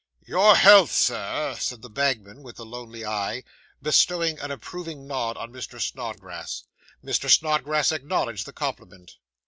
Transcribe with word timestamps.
'Your 0.25 0.55
health, 0.55 0.91
Sir,' 0.91 1.55
said 1.59 1.83
the 1.83 1.87
bagman 1.91 2.41
with 2.41 2.55
the 2.55 2.65
lonely 2.65 3.05
eye, 3.05 3.43
bestowing 3.83 4.39
an 4.39 4.49
approving 4.49 5.05
nod 5.05 5.37
on 5.37 5.53
Mr. 5.53 5.79
Snodgrass. 5.79 6.63
Mr. 7.05 7.29
Snodgrass 7.29 7.91
acknowledged 7.91 8.47
the 8.47 8.51
compliment. 8.53 9.17